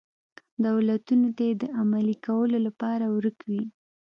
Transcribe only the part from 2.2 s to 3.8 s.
کولو لپاره ورک وي.